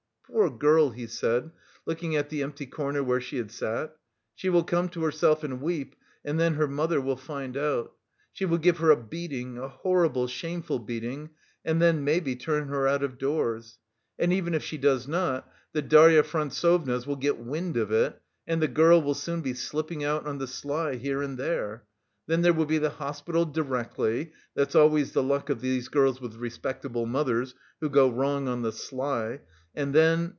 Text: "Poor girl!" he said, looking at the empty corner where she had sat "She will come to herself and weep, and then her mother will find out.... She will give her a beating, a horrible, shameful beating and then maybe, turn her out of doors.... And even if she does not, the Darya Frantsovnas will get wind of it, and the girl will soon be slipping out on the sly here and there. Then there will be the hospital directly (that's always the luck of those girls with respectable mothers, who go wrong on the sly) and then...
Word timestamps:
"Poor 0.33 0.49
girl!" 0.49 0.91
he 0.91 1.07
said, 1.07 1.51
looking 1.85 2.15
at 2.15 2.29
the 2.29 2.41
empty 2.41 2.65
corner 2.65 3.03
where 3.03 3.19
she 3.19 3.35
had 3.35 3.51
sat 3.51 3.97
"She 4.33 4.47
will 4.47 4.63
come 4.63 4.87
to 4.89 5.03
herself 5.03 5.43
and 5.43 5.61
weep, 5.61 5.93
and 6.23 6.39
then 6.39 6.53
her 6.53 6.69
mother 6.69 7.01
will 7.01 7.17
find 7.17 7.57
out.... 7.57 7.93
She 8.31 8.45
will 8.45 8.57
give 8.57 8.77
her 8.77 8.91
a 8.91 8.95
beating, 8.95 9.57
a 9.57 9.67
horrible, 9.67 10.27
shameful 10.27 10.79
beating 10.79 11.31
and 11.65 11.81
then 11.81 12.05
maybe, 12.05 12.37
turn 12.37 12.69
her 12.69 12.87
out 12.87 13.03
of 13.03 13.17
doors.... 13.17 13.77
And 14.17 14.31
even 14.31 14.53
if 14.53 14.63
she 14.63 14.77
does 14.77 15.05
not, 15.05 15.51
the 15.73 15.81
Darya 15.81 16.23
Frantsovnas 16.23 17.05
will 17.05 17.17
get 17.17 17.37
wind 17.37 17.75
of 17.75 17.91
it, 17.91 18.19
and 18.47 18.61
the 18.61 18.69
girl 18.69 19.01
will 19.01 19.13
soon 19.13 19.41
be 19.41 19.53
slipping 19.53 20.01
out 20.05 20.25
on 20.25 20.37
the 20.37 20.47
sly 20.47 20.95
here 20.95 21.21
and 21.21 21.37
there. 21.37 21.83
Then 22.27 22.41
there 22.41 22.53
will 22.53 22.65
be 22.65 22.77
the 22.77 22.89
hospital 22.91 23.43
directly 23.43 24.31
(that's 24.55 24.75
always 24.75 25.11
the 25.11 25.21
luck 25.23 25.49
of 25.49 25.59
those 25.59 25.89
girls 25.89 26.21
with 26.21 26.35
respectable 26.37 27.05
mothers, 27.05 27.53
who 27.81 27.89
go 27.89 28.09
wrong 28.09 28.47
on 28.47 28.61
the 28.61 28.71
sly) 28.71 29.41
and 29.73 29.93
then... 29.95 30.29